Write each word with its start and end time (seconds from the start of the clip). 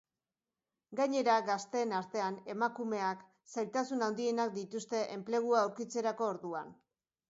Gainera, 0.99 1.35
gazteen 1.49 1.93
artean 1.99 2.41
emakumeak 2.55 3.23
zailtasun 3.55 4.05
handienak 4.09 4.59
dituzte 4.59 5.07
enplegua 5.21 5.65
aurkitzerako 5.65 6.35
orduan. 6.37 6.79